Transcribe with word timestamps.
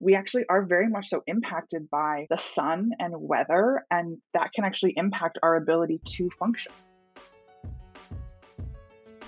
we 0.00 0.14
actually 0.14 0.46
are 0.48 0.62
very 0.62 0.88
much 0.88 1.10
so 1.10 1.22
impacted 1.26 1.88
by 1.90 2.26
the 2.30 2.38
sun 2.38 2.90
and 2.98 3.12
weather, 3.14 3.84
and 3.90 4.16
that 4.32 4.52
can 4.54 4.64
actually 4.64 4.94
impact 4.96 5.38
our 5.42 5.56
ability 5.56 6.00
to 6.06 6.30
function. 6.38 6.72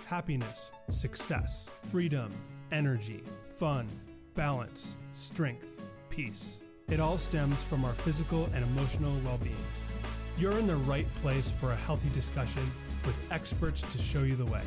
Happiness, 0.06 0.72
success, 0.88 1.70
freedom, 1.90 2.32
energy, 2.70 3.22
fun, 3.56 3.86
balance, 4.34 4.96
strength, 5.12 5.80
peace. 6.08 6.62
It 6.88 7.00
all 7.00 7.18
stems 7.18 7.62
from 7.62 7.84
our 7.84 7.94
physical 7.94 8.48
and 8.54 8.64
emotional 8.64 9.14
well 9.24 9.38
being. 9.38 9.54
You're 10.38 10.58
in 10.58 10.66
the 10.66 10.76
right 10.76 11.06
place 11.16 11.50
for 11.50 11.72
a 11.72 11.76
healthy 11.76 12.08
discussion 12.10 12.70
with 13.04 13.30
experts 13.30 13.82
to 13.82 13.98
show 13.98 14.22
you 14.22 14.36
the 14.36 14.46
way. 14.46 14.62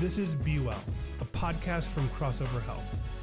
This 0.00 0.18
is 0.18 0.34
Be 0.34 0.60
Well, 0.60 0.82
a 1.20 1.24
podcast 1.24 1.88
from 1.88 2.08
Crossover 2.10 2.62
Health. 2.62 3.17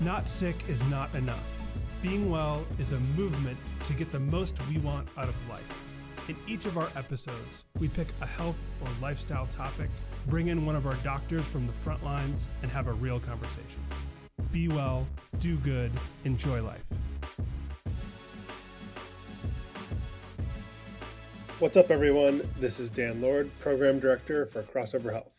Not 0.00 0.28
sick 0.28 0.54
is 0.68 0.80
not 0.84 1.12
enough. 1.16 1.60
Being 2.02 2.30
well 2.30 2.64
is 2.78 2.92
a 2.92 3.00
movement 3.16 3.58
to 3.82 3.92
get 3.92 4.12
the 4.12 4.20
most 4.20 4.56
we 4.68 4.78
want 4.78 5.08
out 5.16 5.28
of 5.28 5.48
life. 5.48 5.94
In 6.28 6.36
each 6.46 6.66
of 6.66 6.78
our 6.78 6.88
episodes, 6.94 7.64
we 7.80 7.88
pick 7.88 8.06
a 8.20 8.26
health 8.26 8.58
or 8.80 8.88
lifestyle 9.02 9.46
topic, 9.46 9.90
bring 10.28 10.46
in 10.46 10.64
one 10.64 10.76
of 10.76 10.86
our 10.86 10.94
doctors 11.02 11.44
from 11.44 11.66
the 11.66 11.72
front 11.72 12.04
lines, 12.04 12.46
and 12.62 12.70
have 12.70 12.86
a 12.86 12.92
real 12.92 13.18
conversation. 13.18 13.80
Be 14.52 14.68
well, 14.68 15.04
do 15.40 15.56
good, 15.56 15.90
enjoy 16.22 16.62
life. 16.62 16.84
What's 21.58 21.76
up, 21.76 21.90
everyone? 21.90 22.48
This 22.60 22.78
is 22.78 22.88
Dan 22.88 23.20
Lord, 23.20 23.52
Program 23.56 23.98
Director 23.98 24.46
for 24.46 24.62
Crossover 24.62 25.12
Health. 25.12 25.32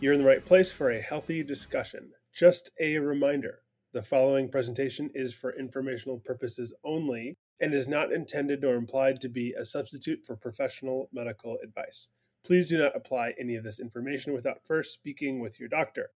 You're 0.00 0.12
in 0.12 0.20
the 0.20 0.28
right 0.28 0.44
place 0.44 0.70
for 0.70 0.90
a 0.90 1.00
healthy 1.00 1.42
discussion. 1.42 2.10
Just 2.34 2.70
a 2.78 2.98
reminder 2.98 3.60
the 3.94 4.02
following 4.02 4.48
presentation 4.48 5.08
is 5.14 5.32
for 5.32 5.56
informational 5.56 6.18
purposes 6.18 6.74
only 6.82 7.36
and 7.60 7.72
is 7.72 7.86
not 7.86 8.12
intended 8.12 8.60
nor 8.60 8.74
implied 8.74 9.20
to 9.20 9.28
be 9.28 9.52
a 9.52 9.64
substitute 9.64 10.20
for 10.26 10.34
professional 10.34 11.08
medical 11.12 11.58
advice. 11.62 12.08
Please 12.44 12.66
do 12.66 12.76
not 12.76 12.96
apply 12.96 13.32
any 13.38 13.54
of 13.54 13.62
this 13.62 13.78
information 13.78 14.32
without 14.32 14.66
first 14.66 14.92
speaking 14.92 15.38
with 15.38 15.60
your 15.60 15.68
doctor. 15.68 16.10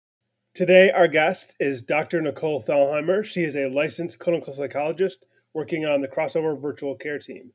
Today, 0.55 0.93
our 0.93 1.09
guest 1.09 1.57
is 1.59 1.83
Dr. 1.83 2.23
Nicole 2.23 2.63
Thalheimer. 2.63 3.25
She 3.25 3.43
is 3.43 3.57
a 3.57 3.67
licensed 3.67 4.21
clinical 4.21 4.53
psychologist 4.53 5.27
working 5.53 5.85
on 5.85 6.01
the 6.01 6.07
Crossover 6.07 6.57
Virtual 6.57 6.95
Care 6.95 7.19
Team. 7.19 7.53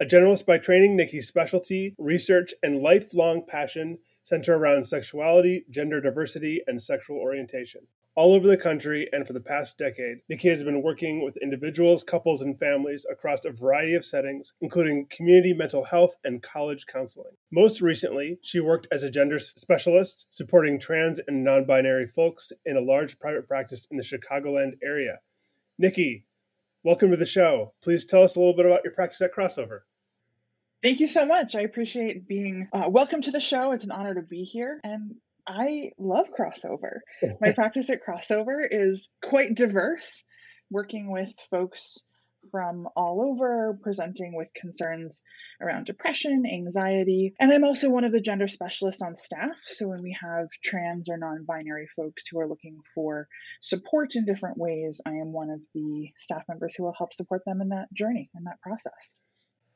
A 0.00 0.04
generalist 0.04 0.46
by 0.46 0.58
training, 0.58 0.96
Nikki's 0.96 1.28
specialty, 1.28 1.94
research, 1.96 2.54
and 2.64 2.82
lifelong 2.82 3.46
passion 3.46 3.98
center 4.24 4.56
around 4.56 4.84
sexuality, 4.88 5.64
gender 5.70 6.00
diversity, 6.00 6.60
and 6.66 6.82
sexual 6.82 7.18
orientation. 7.18 7.86
All 8.16 8.34
over 8.34 8.48
the 8.48 8.56
country 8.56 9.08
and 9.12 9.24
for 9.24 9.32
the 9.32 9.40
past 9.40 9.78
decade, 9.78 10.18
Nikki 10.28 10.48
has 10.48 10.64
been 10.64 10.82
working 10.82 11.24
with 11.24 11.36
individuals, 11.36 12.02
couples, 12.02 12.42
and 12.42 12.58
families 12.58 13.06
across 13.08 13.44
a 13.44 13.50
variety 13.50 13.94
of 13.94 14.04
settings, 14.04 14.52
including 14.60 15.06
community 15.10 15.54
mental 15.54 15.84
health 15.84 16.16
and 16.24 16.42
college 16.42 16.86
counseling. 16.86 17.36
Most 17.52 17.80
recently, 17.80 18.40
she 18.42 18.58
worked 18.58 18.88
as 18.90 19.04
a 19.04 19.10
gender 19.10 19.38
specialist, 19.38 20.26
supporting 20.28 20.80
trans 20.80 21.20
and 21.28 21.44
non 21.44 21.64
binary 21.66 22.08
folks 22.08 22.50
in 22.66 22.76
a 22.76 22.80
large 22.80 23.16
private 23.20 23.46
practice 23.46 23.86
in 23.92 23.96
the 23.96 24.02
Chicagoland 24.02 24.72
area. 24.82 25.20
Nikki, 25.78 26.26
welcome 26.82 27.12
to 27.12 27.16
the 27.16 27.24
show. 27.24 27.74
Please 27.80 28.04
tell 28.04 28.24
us 28.24 28.34
a 28.34 28.40
little 28.40 28.56
bit 28.56 28.66
about 28.66 28.82
your 28.82 28.92
practice 28.92 29.20
at 29.20 29.32
Crossover. 29.32 29.82
Thank 30.82 30.98
you 30.98 31.06
so 31.06 31.26
much. 31.26 31.54
I 31.54 31.60
appreciate 31.60 32.26
being 32.26 32.68
uh, 32.72 32.88
welcome 32.88 33.22
to 33.22 33.30
the 33.30 33.40
show. 33.40 33.70
It's 33.70 33.84
an 33.84 33.92
honor 33.92 34.14
to 34.14 34.22
be 34.22 34.42
here. 34.42 34.80
And 34.82 35.14
I 35.46 35.92
love 35.98 36.28
crossover. 36.38 37.00
My 37.40 37.52
practice 37.54 37.90
at 37.90 38.04
crossover 38.06 38.66
is 38.68 39.08
quite 39.22 39.54
diverse, 39.54 40.24
working 40.70 41.10
with 41.10 41.32
folks 41.50 41.98
from 42.50 42.88
all 42.96 43.20
over, 43.20 43.78
presenting 43.82 44.34
with 44.34 44.48
concerns 44.54 45.22
around 45.60 45.86
depression, 45.86 46.44
anxiety, 46.46 47.34
and 47.38 47.52
I'm 47.52 47.64
also 47.64 47.90
one 47.90 48.04
of 48.04 48.12
the 48.12 48.20
gender 48.20 48.48
specialists 48.48 49.02
on 49.02 49.16
staff. 49.16 49.60
So 49.66 49.88
when 49.88 50.02
we 50.02 50.16
have 50.20 50.48
trans 50.62 51.08
or 51.08 51.18
non 51.18 51.44
binary 51.44 51.88
folks 51.94 52.26
who 52.28 52.40
are 52.40 52.48
looking 52.48 52.78
for 52.94 53.28
support 53.60 54.16
in 54.16 54.24
different 54.24 54.58
ways, 54.58 55.00
I 55.04 55.10
am 55.10 55.32
one 55.32 55.50
of 55.50 55.60
the 55.74 56.10
staff 56.16 56.42
members 56.48 56.74
who 56.74 56.84
will 56.84 56.94
help 56.96 57.12
support 57.14 57.42
them 57.44 57.60
in 57.60 57.68
that 57.70 57.92
journey 57.92 58.30
and 58.34 58.46
that 58.46 58.60
process. 58.62 59.14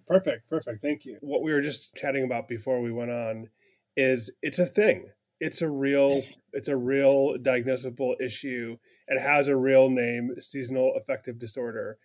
Perfect, 0.07 0.49
perfect. 0.49 0.83
Thank 0.83 1.05
you. 1.05 1.19
What 1.21 1.43
we 1.43 1.53
were 1.53 1.63
just 1.63 1.95
chatting 1.95 2.25
about 2.25 2.49
before 2.49 2.81
we 2.81 2.93
went 2.93 3.11
on 3.11 3.49
is 3.97 4.31
it's 4.43 4.59
a 4.59 4.67
thing. 4.67 5.07
It's 5.41 5.63
a 5.63 5.69
real 5.69 6.23
it's 6.53 6.69
a 6.69 6.77
real 6.77 7.37
diagnosable 7.39 8.15
issue. 8.21 8.77
It 9.09 9.21
has 9.21 9.49
a 9.49 9.57
real 9.57 9.91
name, 9.91 10.31
seasonal 10.39 10.95
affective 10.97 11.39
disorder. 11.39 11.99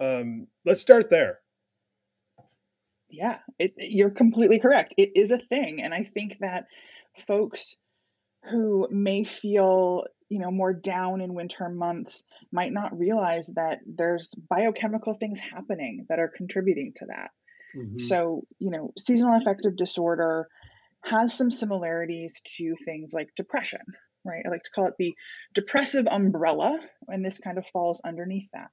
Um, 0.00 0.48
let's 0.64 0.80
start 0.80 1.10
there. 1.10 1.38
Yeah, 3.08 3.38
it, 3.60 3.74
you're 3.76 4.10
completely 4.10 4.58
correct. 4.58 4.94
It 4.96 5.12
is 5.14 5.30
a 5.30 5.38
thing, 5.38 5.80
and 5.80 5.94
I 5.94 6.10
think 6.12 6.38
that 6.40 6.66
folks 7.28 7.76
who 8.50 8.88
may 8.90 9.24
feel 9.24 10.04
you 10.28 10.40
know 10.40 10.50
more 10.50 10.72
down 10.72 11.20
in 11.20 11.34
winter 11.34 11.68
months 11.68 12.22
might 12.52 12.72
not 12.72 12.98
realize 12.98 13.46
that 13.54 13.78
there's 13.86 14.30
biochemical 14.50 15.14
things 15.14 15.38
happening 15.38 16.06
that 16.08 16.18
are 16.18 16.32
contributing 16.34 16.92
to 16.96 17.06
that 17.06 17.30
mm-hmm. 17.76 17.98
so 17.98 18.42
you 18.58 18.70
know 18.70 18.92
seasonal 18.98 19.36
affective 19.36 19.76
disorder 19.76 20.48
has 21.04 21.34
some 21.34 21.50
similarities 21.50 22.40
to 22.44 22.74
things 22.84 23.12
like 23.12 23.28
depression 23.36 23.80
right 24.24 24.44
i 24.46 24.48
like 24.48 24.62
to 24.62 24.70
call 24.70 24.86
it 24.86 24.94
the 24.98 25.14
depressive 25.54 26.06
umbrella 26.06 26.78
and 27.08 27.24
this 27.24 27.38
kind 27.38 27.58
of 27.58 27.66
falls 27.72 28.00
underneath 28.04 28.48
that 28.52 28.68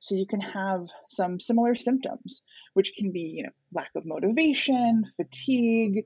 so 0.00 0.14
you 0.14 0.26
can 0.26 0.40
have 0.40 0.86
some 1.08 1.38
similar 1.40 1.74
symptoms 1.74 2.42
which 2.74 2.92
can 2.96 3.12
be 3.12 3.20
you 3.36 3.42
know 3.44 3.50
lack 3.72 3.90
of 3.96 4.04
motivation 4.04 5.04
fatigue 5.16 6.04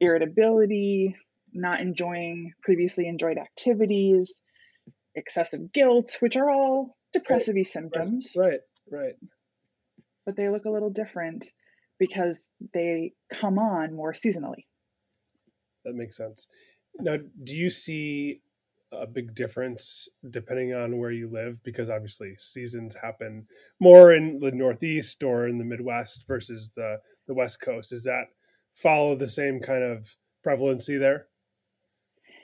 irritability 0.00 1.16
not 1.56 1.80
enjoying 1.80 2.52
previously 2.62 3.08
enjoyed 3.08 3.38
activities, 3.38 4.42
excessive 5.14 5.72
guilt, 5.72 6.16
which 6.20 6.36
are 6.36 6.50
all 6.50 6.96
depressive 7.12 7.54
right, 7.54 7.66
symptoms. 7.66 8.32
Right, 8.36 8.60
right. 8.90 9.14
But 10.24 10.36
they 10.36 10.48
look 10.48 10.64
a 10.64 10.70
little 10.70 10.90
different 10.90 11.46
because 11.98 12.48
they 12.74 13.12
come 13.32 13.58
on 13.58 13.94
more 13.94 14.12
seasonally. 14.12 14.64
That 15.86 15.94
makes 15.94 16.16
sense. 16.16 16.48
Now, 16.98 17.16
do 17.44 17.54
you 17.54 17.70
see 17.70 18.40
a 18.92 19.06
big 19.06 19.34
difference 19.34 20.08
depending 20.30 20.74
on 20.74 20.98
where 20.98 21.12
you 21.12 21.28
live? 21.30 21.62
Because 21.62 21.88
obviously 21.88 22.34
seasons 22.38 22.94
happen 22.94 23.46
more 23.80 24.12
in 24.12 24.40
the 24.40 24.50
Northeast 24.50 25.22
or 25.22 25.46
in 25.46 25.58
the 25.58 25.64
Midwest 25.64 26.24
versus 26.26 26.70
the, 26.74 26.98
the 27.28 27.34
West 27.34 27.60
Coast. 27.60 27.90
Does 27.90 28.04
that 28.04 28.24
follow 28.74 29.14
the 29.14 29.28
same 29.28 29.60
kind 29.60 29.84
of 29.84 30.08
prevalency 30.42 30.98
there? 30.98 31.28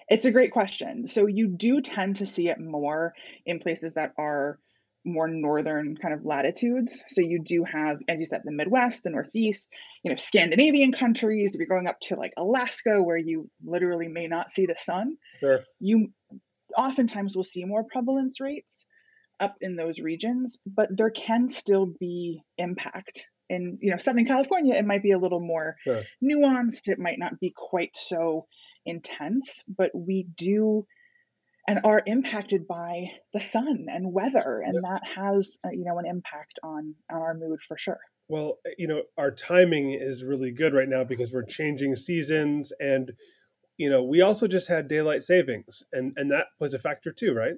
It's 0.09 0.27
a 0.27 0.33
great 0.33 0.53
question. 0.53 1.09
So 1.09 1.27
you 1.27 1.49
do 1.49 1.81
tend 1.81 2.17
to 2.17 2.27
see 2.27 2.49
it 2.49 2.61
more 2.61 3.15
in 3.45 3.59
places 3.59 3.95
that 3.95 4.13
are 4.19 4.61
more 5.05 5.29
northern 5.29 5.97
kind 5.97 6.15
of 6.15 6.25
latitudes. 6.25 7.03
So 7.09 7.21
you 7.21 7.43
do 7.43 7.65
have, 7.65 7.99
as 8.09 8.19
you 8.19 8.27
said, 8.27 8.43
the 8.45 8.53
Midwest, 8.53 9.03
the 9.03 9.11
Northeast, 9.11 9.69
you 10.03 10.11
know, 10.11 10.17
Scandinavian 10.17 10.93
countries. 10.93 11.55
If 11.55 11.59
you're 11.59 11.67
going 11.67 11.89
up 11.89 12.01
to 12.03 12.17
like 12.17 12.35
Alaska, 12.37 13.03
where 13.03 13.17
you 13.17 13.51
literally 13.65 14.09
may 14.09 14.29
not 14.29 14.53
see 14.53 14.67
the 14.67 14.77
sun, 14.79 15.17
sure. 15.41 15.61
you 15.81 16.13
oftentimes 16.77 17.37
will 17.37 17.45
see 17.45 17.65
more 17.65 17.85
prevalence 17.85 18.41
rates 18.41 18.87
up 19.41 19.57
in 19.61 19.77
those 19.77 19.99
regions, 19.99 20.59
but 20.65 20.89
there 20.97 21.11
can 21.11 21.49
still 21.49 21.87
be 21.87 22.43
impact. 22.59 23.27
In 23.51 23.79
you 23.83 23.91
know 23.91 23.99
Southern 23.99 24.25
California, 24.25 24.75
it 24.75 24.87
might 24.87 25.03
be 25.03 25.11
a 25.11 25.19
little 25.19 25.41
more 25.41 25.77
sure. 25.85 26.03
nuanced. 26.23 26.89
It 26.89 26.99
might 26.99 27.19
not 27.19 27.39
be 27.41 27.53
quite 27.55 27.91
so 27.95 28.47
intense, 28.87 29.63
but 29.69 29.91
we 29.95 30.27
do 30.37 30.87
and 31.69 31.81
are 31.85 32.03
impacted 32.07 32.67
by 32.67 33.07
the 33.33 33.41
sun 33.41 33.87
and 33.89 34.13
weather 34.13 34.63
and 34.65 34.75
yep. 34.75 34.83
that 34.83 35.03
has 35.07 35.59
uh, 35.65 35.71
you 35.71 35.85
know 35.85 35.99
an 35.99 36.07
impact 36.07 36.59
on 36.63 36.95
on 37.11 37.23
our 37.23 37.35
mood 37.35 37.61
for 37.67 37.79
sure. 37.79 38.01
Well 38.29 38.59
eh, 38.67 38.71
you 38.79 38.89
know 38.89 39.03
our 39.17 39.31
timing 39.31 39.93
is 39.93 40.25
really 40.25 40.51
good 40.51 40.75
right 40.75 40.89
now 40.89 41.05
because 41.05 41.33
we're 41.33 41.45
changing 41.45 41.97
seasons 41.97 42.73
and 42.81 43.13
you 43.77 43.91
know 43.91 44.03
we 44.03 44.21
also 44.21 44.47
just 44.49 44.69
had 44.69 44.89
daylight 44.89 45.23
savings 45.23 45.83
and 45.93 46.13
and 46.17 46.31
that 46.33 46.47
plays 46.59 46.75
a 46.75 46.79
factor 46.79 47.13
too 47.13 47.33
right? 47.33 47.55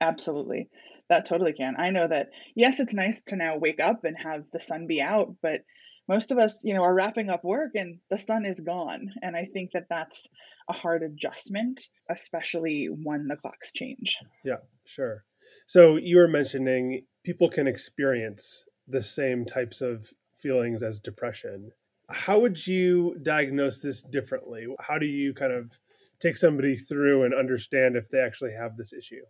Absolutely. 0.00 0.68
That 1.08 1.26
totally 1.26 1.54
can. 1.54 1.74
I 1.78 1.90
know 1.90 2.06
that 2.06 2.28
yes 2.54 2.80
it's 2.80 2.94
nice 2.94 3.22
to 3.28 3.36
now 3.36 3.56
wake 3.56 3.80
up 3.80 4.04
and 4.04 4.16
have 4.22 4.44
the 4.52 4.60
sun 4.60 4.86
be 4.86 5.00
out 5.00 5.34
but 5.42 5.62
most 6.08 6.30
of 6.30 6.38
us, 6.38 6.64
you 6.64 6.74
know, 6.74 6.82
are 6.82 6.94
wrapping 6.94 7.28
up 7.28 7.44
work 7.44 7.72
and 7.74 7.98
the 8.10 8.18
sun 8.18 8.44
is 8.46 8.60
gone. 8.60 9.12
And 9.22 9.36
I 9.36 9.46
think 9.52 9.72
that 9.74 9.86
that's 9.90 10.26
a 10.68 10.72
hard 10.72 11.02
adjustment, 11.02 11.82
especially 12.10 12.86
when 12.86 13.28
the 13.28 13.36
clocks 13.36 13.72
change. 13.72 14.18
Yeah, 14.44 14.56
sure. 14.86 15.24
So 15.66 15.96
you 15.96 16.16
were 16.16 16.28
mentioning 16.28 17.02
people 17.24 17.48
can 17.48 17.66
experience 17.66 18.64
the 18.86 19.02
same 19.02 19.44
types 19.44 19.80
of 19.80 20.10
feelings 20.40 20.82
as 20.82 21.00
depression. 21.00 21.70
How 22.10 22.38
would 22.38 22.66
you 22.66 23.16
diagnose 23.22 23.82
this 23.82 24.02
differently? 24.02 24.66
How 24.80 24.98
do 24.98 25.06
you 25.06 25.34
kind 25.34 25.52
of 25.52 25.78
take 26.20 26.38
somebody 26.38 26.74
through 26.74 27.24
and 27.24 27.34
understand 27.34 27.96
if 27.96 28.08
they 28.08 28.18
actually 28.18 28.52
have 28.58 28.76
this 28.76 28.94
issue? 28.94 29.22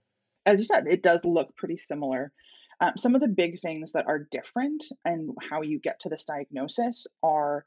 As 0.46 0.60
you 0.60 0.64
said, 0.64 0.84
it 0.88 1.02
does 1.02 1.20
look 1.24 1.54
pretty 1.56 1.76
similar 1.76 2.32
Um, 2.80 2.92
some 2.96 3.14
of 3.14 3.20
the 3.20 3.28
big 3.28 3.60
things 3.60 3.92
that 3.92 4.06
are 4.06 4.28
different 4.30 4.84
and 5.04 5.30
how 5.50 5.62
you 5.62 5.80
get 5.80 6.00
to 6.00 6.08
this 6.08 6.25
diagnosis 6.25 7.06
are 7.22 7.64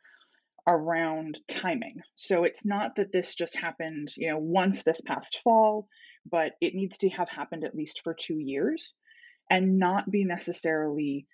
around 0.68 1.40
timing. 1.48 2.02
So 2.16 2.44
it's 2.44 2.64
not 2.64 2.96
that 2.96 3.12
this 3.12 3.36
just 3.36 3.58
happened, 3.58 4.10
you 4.16 4.30
know, 4.30 4.38
once 4.38 4.84
this 4.84 5.02
past 5.02 5.40
fall, 5.44 5.88
but 6.30 6.54
it 6.62 6.76
needs 6.76 7.00
to 7.00 7.10
have 7.10 7.30
happened 7.30 7.64
at 7.64 7.76
least 7.76 8.02
for 8.04 8.14
two 8.14 8.38
years 8.38 8.94
and 9.50 9.80
not 9.80 10.10
be 10.10 10.24
necessarily 10.24 11.26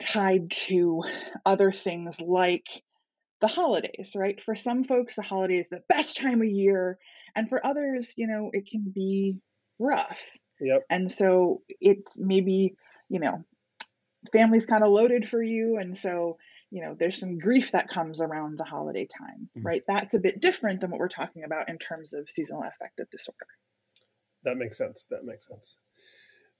tied 0.00 0.50
to 0.50 1.02
other 1.44 1.70
things 1.72 2.20
like 2.20 2.66
the 3.40 3.48
holidays, 3.48 4.12
right? 4.16 4.42
For 4.42 4.56
some 4.56 4.82
folks, 4.84 5.14
the 5.14 5.22
holiday 5.22 5.58
is 5.58 5.68
the 5.68 5.84
best 5.88 6.16
time 6.16 6.40
of 6.40 6.48
year. 6.48 6.98
And 7.36 7.48
for 7.48 7.64
others, 7.64 8.12
you 8.16 8.26
know, 8.26 8.50
it 8.52 8.66
can 8.68 8.90
be 8.92 9.36
rough. 9.78 10.20
Yep. 10.60 10.82
And 10.90 11.10
so 11.10 11.62
it's 11.80 12.18
maybe, 12.18 12.74
you 13.08 13.20
know, 13.20 13.44
family's 14.32 14.66
kind 14.66 14.84
of 14.84 14.90
loaded 14.90 15.28
for 15.28 15.42
you. 15.42 15.78
And 15.78 15.96
so, 15.96 16.38
you 16.70 16.82
know, 16.82 16.96
there's 16.98 17.18
some 17.18 17.38
grief 17.38 17.72
that 17.72 17.88
comes 17.88 18.20
around 18.20 18.58
the 18.58 18.64
holiday 18.64 19.06
time, 19.06 19.48
mm-hmm. 19.56 19.66
right? 19.66 19.82
That's 19.86 20.14
a 20.14 20.18
bit 20.18 20.40
different 20.40 20.80
than 20.80 20.90
what 20.90 21.00
we're 21.00 21.08
talking 21.08 21.44
about 21.44 21.68
in 21.68 21.78
terms 21.78 22.12
of 22.12 22.28
seasonal 22.28 22.64
affective 22.64 23.08
disorder. 23.10 23.46
That 24.44 24.56
makes 24.56 24.78
sense. 24.78 25.06
That 25.10 25.24
makes 25.24 25.46
sense. 25.46 25.76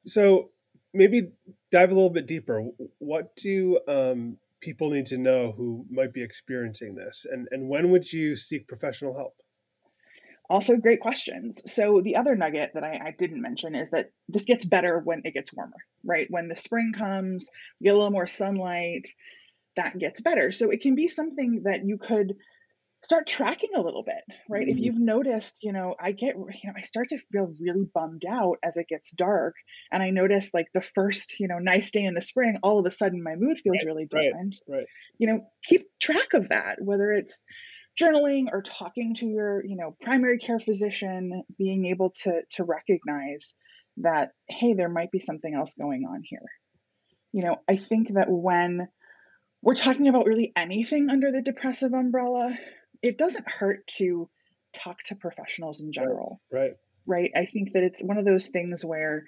So 0.07 0.51
maybe 0.95 1.31
dive 1.71 1.91
a 1.91 1.95
little 1.95 2.11
bit 2.11 2.27
deeper. 2.27 2.65
What 2.99 3.37
do 3.37 3.81
um, 3.89 4.39
people 4.61 4.91
need 4.91 5.07
to 5.07 5.19
know 5.19 5.53
who 5.57 5.85
might 5.91 6.13
be 6.13 6.23
experiencing 6.23 6.95
this, 6.95 7.27
and 7.31 7.49
and 7.51 7.69
when 7.69 7.91
would 7.91 8.11
you 8.13 8.37
seek 8.37 8.69
professional 8.69 9.15
help? 9.15 9.38
Also, 10.51 10.77
great 10.77 11.01
questions. 11.01 11.61
So 11.67 12.01
the 12.03 12.17
other 12.17 12.35
nugget 12.35 12.71
that 12.75 12.83
I, 12.83 12.99
I, 13.09 13.15
didn't 13.19 13.43
mention 13.43 13.75
is 13.75 13.91
that 13.91 14.13
this 14.29 14.45
gets 14.45 14.65
better 14.65 14.99
when 14.99 15.21
it 15.25 15.35
gets 15.35 15.53
warmer, 15.53 15.77
right? 16.03 16.27
When 16.31 16.49
the 16.49 16.57
spring 16.57 16.93
comes, 16.97 17.49
you 17.79 17.85
get 17.85 17.95
a 17.95 17.99
little 17.99 18.11
more 18.11 18.27
sunlight, 18.27 19.09
that 19.77 19.99
gets 19.99 20.23
better. 20.23 20.51
So 20.53 20.71
it 20.71 20.81
can 20.81 20.95
be 20.95 21.07
something 21.07 21.63
that 21.65 21.85
you 21.85 21.99
could 21.99 22.37
start 23.05 23.27
tracking 23.27 23.71
a 23.77 23.81
little 23.81 24.03
bit, 24.03 24.23
right? 24.49 24.67
Mm-hmm. 24.67 24.79
If 24.79 24.85
you've 24.85 24.99
noticed, 24.99 25.59
you 25.63 25.73
know, 25.73 25.95
I 26.01 26.13
get, 26.13 26.35
you 26.37 26.45
know, 26.65 26.73
I 26.77 26.81
start 26.81 27.11
to 27.11 27.19
feel 27.31 27.53
really 27.61 27.85
bummed 27.85 28.25
out 28.29 28.59
as 28.63 28.77
it 28.77 28.89
gets 28.89 29.13
dark. 29.13 29.55
And 29.93 30.03
I 30.03 30.11
notice 30.11 30.53
like 30.53 30.69
the 30.73 30.83
first, 30.83 31.39
you 31.41 31.49
know, 31.49 31.59
nice 31.59 31.91
day 31.91 32.05
in 32.05 32.15
the 32.15 32.21
spring, 32.21 32.59
all 32.63 32.79
of 32.79 32.87
a 32.87 32.91
sudden 32.91 33.23
my 33.23 33.37
mood 33.37 33.61
feels 33.61 33.79
right, 33.79 33.87
really 33.87 34.07
different. 34.07 34.57
Right, 34.67 34.79
right. 34.79 34.87
You 35.19 35.29
know, 35.29 35.47
keep 35.63 35.89
track 36.01 36.35
of 36.35 36.49
that, 36.49 36.79
whether 36.81 37.13
it's 37.13 37.43
journaling 38.01 38.47
or 38.53 38.63
talking 38.63 39.15
to 39.17 39.27
your, 39.27 39.65
you 39.65 39.77
know, 39.77 39.97
primary 40.01 40.39
care 40.39 40.59
physician, 40.59 41.43
being 41.59 41.87
able 41.87 42.11
to 42.23 42.43
to 42.53 42.65
recognize 42.65 43.55
that, 43.99 44.33
hey, 44.49 44.75
there 44.75 44.89
might 44.89 45.11
be 45.11 45.21
something 45.21 45.55
else 45.55 45.75
going 45.75 46.05
on 46.05 46.23
here. 46.25 46.47
You 47.33 47.43
know, 47.43 47.57
I 47.69 47.77
think 47.77 48.15
that 48.15 48.29
when 48.29 48.89
we're 49.63 49.75
talking 49.75 50.09
about 50.09 50.27
really 50.27 50.53
anything 50.57 51.11
under 51.11 51.33
the 51.33 51.43
depressive 51.43 51.93
umbrella, 51.93 52.57
it 53.03 53.19
doesn't 53.19 53.49
hurt 53.49 53.87
to 53.99 54.29
talk 54.73 55.03
to 55.05 55.17
professionals 55.17 55.81
in 55.81 55.93
general. 55.93 56.41
Right. 56.53 56.75
Right. 57.07 57.31
I 57.35 57.47
think 57.47 57.73
that 57.73 57.85
it's 57.85 58.03
one 58.03 58.19
of 58.19 58.25
those 58.25 58.49
things 58.49 58.85
where 58.85 59.25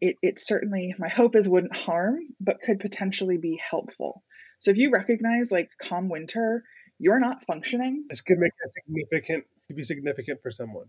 it, 0.00 0.16
it 0.22 0.40
certainly, 0.40 0.94
my 0.98 1.08
hope 1.08 1.36
is 1.36 1.48
wouldn't 1.48 1.76
harm, 1.76 2.20
but 2.40 2.62
could 2.64 2.80
potentially 2.80 3.36
be 3.36 3.60
helpful. 3.62 4.22
So 4.60 4.70
if 4.70 4.78
you 4.78 4.90
recognize 4.90 5.52
like 5.52 5.70
calm 5.80 6.08
winter, 6.08 6.64
you're 7.00 7.18
not 7.18 7.44
functioning. 7.46 8.04
This 8.08 8.20
could 8.20 8.38
make 8.38 8.52
a 8.64 8.68
significant, 8.68 9.44
could 9.66 9.76
be 9.76 9.82
significant 9.82 10.40
for 10.42 10.52
someone. 10.52 10.86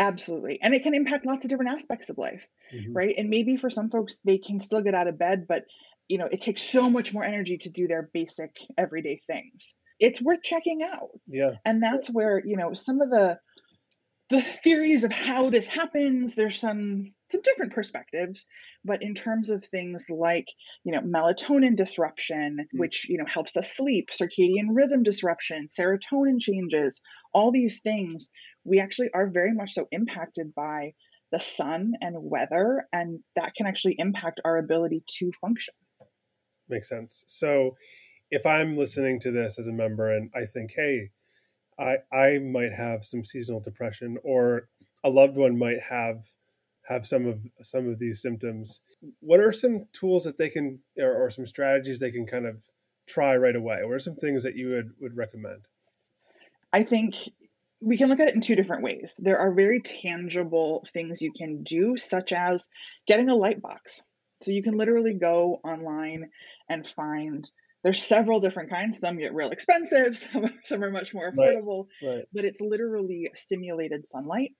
Absolutely. 0.00 0.58
And 0.60 0.74
it 0.74 0.82
can 0.82 0.94
impact 0.94 1.26
lots 1.26 1.44
of 1.44 1.50
different 1.50 1.72
aspects 1.72 2.08
of 2.08 2.18
life, 2.18 2.46
mm-hmm. 2.74 2.92
right? 2.92 3.14
And 3.16 3.30
maybe 3.30 3.56
for 3.56 3.70
some 3.70 3.90
folks, 3.90 4.18
they 4.24 4.38
can 4.38 4.60
still 4.60 4.80
get 4.80 4.94
out 4.94 5.08
of 5.08 5.18
bed, 5.18 5.46
but 5.48 5.64
you 6.08 6.18
know, 6.18 6.28
it 6.30 6.40
takes 6.40 6.62
so 6.62 6.88
much 6.88 7.12
more 7.12 7.22
energy 7.22 7.58
to 7.58 7.70
do 7.70 7.86
their 7.86 8.08
basic 8.12 8.50
everyday 8.78 9.20
things 9.26 9.74
it's 9.98 10.22
worth 10.22 10.42
checking 10.42 10.82
out. 10.82 11.10
Yeah. 11.26 11.52
And 11.64 11.82
that's 11.82 12.08
where, 12.08 12.42
you 12.44 12.56
know, 12.56 12.74
some 12.74 13.00
of 13.00 13.10
the 13.10 13.38
the 14.30 14.42
theories 14.42 15.04
of 15.04 15.12
how 15.12 15.48
this 15.48 15.66
happens, 15.66 16.34
there's 16.34 16.60
some 16.60 17.14
some 17.30 17.42
different 17.42 17.74
perspectives, 17.74 18.46
but 18.84 19.02
in 19.02 19.14
terms 19.14 19.50
of 19.50 19.64
things 19.64 20.06
like, 20.08 20.46
you 20.84 20.92
know, 20.92 21.00
melatonin 21.00 21.76
disruption, 21.76 22.58
mm-hmm. 22.60 22.78
which, 22.78 23.08
you 23.08 23.18
know, 23.18 23.26
helps 23.26 23.56
us 23.56 23.74
sleep, 23.76 24.10
circadian 24.10 24.68
rhythm 24.72 25.02
disruption, 25.02 25.68
serotonin 25.68 26.40
changes, 26.40 27.00
all 27.32 27.52
these 27.52 27.80
things, 27.80 28.30
we 28.64 28.80
actually 28.80 29.10
are 29.12 29.28
very 29.28 29.52
much 29.52 29.74
so 29.74 29.86
impacted 29.90 30.54
by 30.54 30.92
the 31.30 31.40
sun 31.40 31.92
and 32.00 32.16
weather, 32.18 32.86
and 32.92 33.20
that 33.36 33.54
can 33.54 33.66
actually 33.66 33.96
impact 33.98 34.40
our 34.44 34.56
ability 34.56 35.02
to 35.18 35.30
function. 35.40 35.74
Makes 36.68 36.88
sense. 36.88 37.24
So 37.26 37.76
if 38.30 38.46
I'm 38.46 38.76
listening 38.76 39.20
to 39.20 39.30
this 39.30 39.58
as 39.58 39.66
a 39.66 39.72
member 39.72 40.14
and 40.14 40.30
I 40.34 40.44
think, 40.46 40.72
hey, 40.74 41.10
I 41.78 41.98
I 42.12 42.38
might 42.38 42.72
have 42.72 43.04
some 43.04 43.24
seasonal 43.24 43.60
depression 43.60 44.18
or 44.24 44.68
a 45.04 45.10
loved 45.10 45.36
one 45.36 45.58
might 45.58 45.80
have 45.80 46.26
have 46.88 47.06
some 47.06 47.26
of 47.26 47.38
some 47.62 47.88
of 47.88 47.98
these 47.98 48.22
symptoms, 48.22 48.80
what 49.20 49.40
are 49.40 49.52
some 49.52 49.84
tools 49.92 50.24
that 50.24 50.38
they 50.38 50.48
can 50.48 50.78
or, 50.98 51.24
or 51.24 51.30
some 51.30 51.46
strategies 51.46 52.00
they 52.00 52.10
can 52.10 52.26
kind 52.26 52.46
of 52.46 52.56
try 53.06 53.36
right 53.36 53.56
away? 53.56 53.80
What 53.84 53.94
are 53.94 54.00
some 54.00 54.16
things 54.16 54.42
that 54.42 54.56
you 54.56 54.70
would 54.70 54.90
would 55.00 55.16
recommend? 55.16 55.66
I 56.72 56.82
think 56.82 57.14
we 57.80 57.96
can 57.96 58.08
look 58.08 58.20
at 58.20 58.28
it 58.28 58.34
in 58.34 58.40
two 58.40 58.56
different 58.56 58.82
ways. 58.82 59.14
There 59.18 59.38
are 59.38 59.52
very 59.52 59.80
tangible 59.80 60.86
things 60.92 61.22
you 61.22 61.32
can 61.32 61.62
do, 61.62 61.96
such 61.96 62.32
as 62.32 62.68
getting 63.06 63.28
a 63.28 63.36
light 63.36 63.60
box. 63.60 64.02
So 64.42 64.50
you 64.50 64.62
can 64.62 64.76
literally 64.76 65.14
go 65.14 65.60
online 65.64 66.30
and 66.68 66.86
find 66.86 67.50
there's 67.84 68.02
several 68.02 68.40
different 68.40 68.70
kinds. 68.70 68.98
Some 68.98 69.18
get 69.18 69.34
real 69.34 69.50
expensive, 69.50 70.16
some, 70.32 70.52
some 70.64 70.82
are 70.82 70.90
much 70.90 71.14
more 71.14 71.30
affordable, 71.30 71.86
right, 72.02 72.16
right. 72.16 72.24
but 72.32 72.44
it's 72.44 72.60
literally 72.60 73.30
simulated 73.34 74.06
sunlight. 74.06 74.52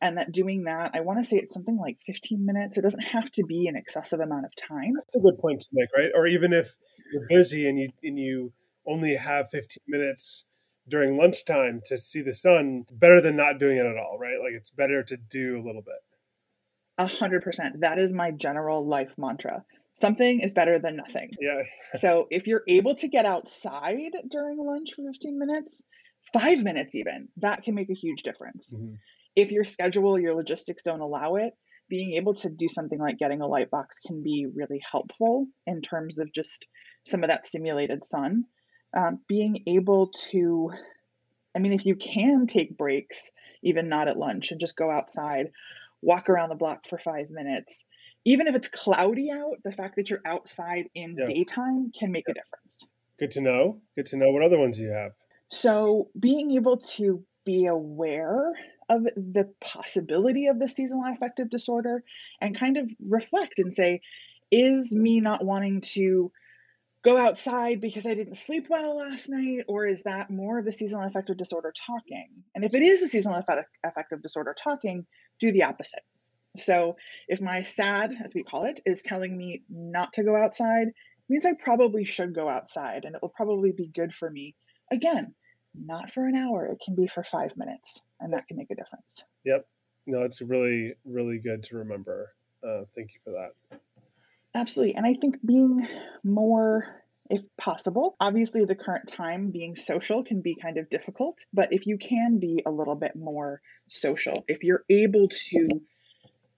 And 0.00 0.18
that 0.18 0.32
doing 0.32 0.64
that, 0.64 0.90
I 0.94 1.00
want 1.00 1.20
to 1.20 1.24
say 1.24 1.36
it's 1.36 1.54
something 1.54 1.78
like 1.78 1.98
15 2.06 2.44
minutes. 2.44 2.76
It 2.76 2.82
doesn't 2.82 3.00
have 3.00 3.30
to 3.32 3.44
be 3.44 3.66
an 3.66 3.76
excessive 3.76 4.20
amount 4.20 4.44
of 4.44 4.54
time. 4.56 4.94
That's 4.94 5.16
a 5.16 5.20
good 5.20 5.38
point 5.38 5.60
to 5.60 5.68
make, 5.72 5.88
right? 5.96 6.10
Or 6.14 6.26
even 6.26 6.52
if 6.52 6.76
you're 7.12 7.26
busy 7.28 7.68
and 7.68 7.78
you 7.78 7.88
and 8.02 8.18
you 8.18 8.52
only 8.86 9.16
have 9.16 9.50
15 9.50 9.78
minutes 9.88 10.44
during 10.88 11.16
lunchtime 11.16 11.80
to 11.86 11.96
see 11.98 12.20
the 12.20 12.34
sun, 12.34 12.84
better 12.92 13.20
than 13.20 13.36
not 13.36 13.58
doing 13.58 13.78
it 13.78 13.86
at 13.86 13.96
all, 13.96 14.18
right? 14.20 14.38
Like 14.38 14.52
it's 14.52 14.70
better 14.70 15.02
to 15.02 15.16
do 15.16 15.56
a 15.56 15.64
little 15.66 15.82
bit. 15.82 15.94
A 16.98 17.06
hundred 17.06 17.42
percent. 17.42 17.80
That 17.80 17.98
is 17.98 18.12
my 18.12 18.30
general 18.30 18.86
life 18.86 19.12
mantra 19.16 19.64
something 19.98 20.40
is 20.40 20.52
better 20.52 20.78
than 20.78 20.96
nothing. 20.96 21.30
Yeah. 21.40 21.62
so 21.98 22.26
if 22.30 22.46
you're 22.46 22.62
able 22.68 22.94
to 22.96 23.08
get 23.08 23.24
outside 23.24 24.12
during 24.30 24.58
lunch 24.58 24.94
for 24.94 25.02
15 25.10 25.38
minutes, 25.38 25.82
five 26.32 26.62
minutes 26.62 26.94
even, 26.94 27.28
that 27.38 27.62
can 27.62 27.74
make 27.74 27.90
a 27.90 27.94
huge 27.94 28.22
difference. 28.22 28.72
Mm-hmm. 28.72 28.94
If 29.36 29.52
your 29.52 29.64
schedule, 29.64 30.18
your 30.18 30.34
logistics 30.34 30.82
don't 30.82 31.00
allow 31.00 31.36
it, 31.36 31.52
being 31.88 32.14
able 32.14 32.34
to 32.34 32.48
do 32.48 32.68
something 32.68 32.98
like 32.98 33.18
getting 33.18 33.40
a 33.40 33.46
light 33.46 33.70
box 33.70 33.98
can 33.98 34.22
be 34.22 34.46
really 34.52 34.80
helpful 34.90 35.46
in 35.66 35.82
terms 35.82 36.18
of 36.18 36.32
just 36.32 36.66
some 37.04 37.22
of 37.22 37.30
that 37.30 37.46
simulated 37.46 38.04
sun. 38.04 38.44
Um, 38.96 39.20
being 39.28 39.62
able 39.66 40.10
to, 40.30 40.70
I 41.54 41.58
mean, 41.58 41.72
if 41.72 41.86
you 41.86 41.96
can 41.96 42.46
take 42.46 42.76
breaks, 42.76 43.30
even 43.62 43.88
not 43.88 44.08
at 44.08 44.18
lunch, 44.18 44.50
and 44.50 44.60
just 44.60 44.76
go 44.76 44.90
outside, 44.90 45.50
walk 46.02 46.28
around 46.28 46.48
the 46.48 46.54
block 46.54 46.86
for 46.88 46.98
five 46.98 47.30
minutes, 47.30 47.84
even 48.24 48.48
if 48.48 48.54
it's 48.54 48.68
cloudy 48.68 49.30
out, 49.30 49.56
the 49.64 49.72
fact 49.72 49.96
that 49.96 50.10
you're 50.10 50.22
outside 50.24 50.86
in 50.94 51.16
yeah. 51.18 51.26
daytime 51.26 51.92
can 51.96 52.10
make 52.10 52.24
yeah. 52.26 52.32
a 52.32 52.34
difference. 52.34 52.86
Good 53.18 53.30
to 53.32 53.40
know. 53.40 53.80
Good 53.94 54.06
to 54.06 54.16
know. 54.16 54.30
What 54.30 54.42
other 54.42 54.58
ones 54.58 54.78
do 54.78 54.84
you 54.84 54.90
have? 54.90 55.12
So, 55.48 56.08
being 56.18 56.50
able 56.52 56.78
to 56.96 57.24
be 57.44 57.66
aware 57.66 58.52
of 58.88 59.04
the 59.04 59.52
possibility 59.60 60.46
of 60.46 60.58
the 60.58 60.68
seasonal 60.68 61.12
affective 61.12 61.50
disorder 61.50 62.02
and 62.40 62.58
kind 62.58 62.76
of 62.76 62.90
reflect 63.04 63.58
and 63.58 63.74
say, 63.74 64.00
is 64.50 64.92
me 64.92 65.20
not 65.20 65.44
wanting 65.44 65.80
to 65.80 66.30
go 67.02 67.16
outside 67.16 67.80
because 67.80 68.06
I 68.06 68.14
didn't 68.14 68.36
sleep 68.36 68.66
well 68.68 68.98
last 68.98 69.28
night, 69.28 69.64
or 69.68 69.86
is 69.86 70.02
that 70.04 70.30
more 70.30 70.58
of 70.58 70.64
the 70.64 70.72
seasonal 70.72 71.06
affective 71.06 71.36
disorder 71.36 71.72
talking? 71.86 72.28
And 72.54 72.64
if 72.64 72.74
it 72.74 72.82
is 72.82 73.02
a 73.02 73.08
seasonal 73.08 73.42
affective 73.84 74.22
disorder 74.22 74.54
talking, 74.56 75.06
do 75.38 75.52
the 75.52 75.64
opposite. 75.64 76.02
So 76.56 76.96
if 77.28 77.40
my 77.40 77.62
SAD, 77.62 78.12
as 78.24 78.34
we 78.34 78.42
call 78.42 78.64
it, 78.64 78.80
is 78.86 79.02
telling 79.02 79.36
me 79.36 79.62
not 79.68 80.14
to 80.14 80.24
go 80.24 80.34
outside, 80.34 80.88
means 81.28 81.44
I 81.44 81.52
probably 81.52 82.04
should 82.04 82.34
go 82.34 82.48
outside 82.48 83.04
and 83.04 83.14
it 83.14 83.22
will 83.22 83.28
probably 83.28 83.72
be 83.72 83.88
good 83.88 84.14
for 84.14 84.30
me. 84.30 84.54
Again, 84.90 85.34
not 85.84 86.10
for 86.10 86.26
an 86.26 86.36
hour, 86.36 86.66
it 86.66 86.80
can 86.84 86.94
be 86.94 87.06
for 87.06 87.24
five 87.24 87.56
minutes, 87.56 88.02
and 88.20 88.32
that 88.32 88.46
can 88.48 88.56
make 88.56 88.70
a 88.70 88.74
difference. 88.74 89.24
Yep. 89.44 89.66
No, 90.06 90.22
it's 90.22 90.40
really, 90.40 90.94
really 91.04 91.38
good 91.38 91.62
to 91.64 91.78
remember. 91.78 92.32
Uh, 92.62 92.82
thank 92.94 93.12
you 93.14 93.20
for 93.24 93.32
that. 93.32 93.80
Absolutely. 94.54 94.94
And 94.94 95.04
I 95.04 95.14
think 95.14 95.44
being 95.44 95.86
more 96.24 97.04
if 97.30 97.42
possible. 97.56 98.16
Obviously, 98.20 98.64
the 98.64 98.74
current 98.74 99.08
time 99.08 99.50
being 99.50 99.76
social 99.76 100.24
can 100.24 100.40
be 100.40 100.54
kind 100.54 100.78
of 100.78 100.88
difficult, 100.88 101.44
but 101.52 101.72
if 101.72 101.86
you 101.86 101.98
can 101.98 102.38
be 102.38 102.62
a 102.64 102.70
little 102.70 102.94
bit 102.94 103.16
more 103.16 103.60
social, 103.88 104.44
if 104.48 104.62
you're 104.62 104.84
able 104.88 105.28
to 105.28 105.68